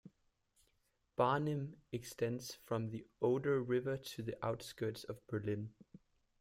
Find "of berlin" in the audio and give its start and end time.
5.03-5.75